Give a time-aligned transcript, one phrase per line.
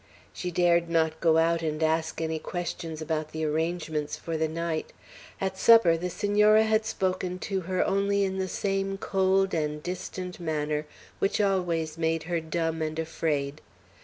[0.33, 4.93] She dared not go out and ask any questions about the arrangements for the night.
[5.39, 10.39] At supper the Senora had spoken to her only in the same cold and distant
[10.39, 10.87] manner
[11.19, 13.61] which always made her dumb and afraid.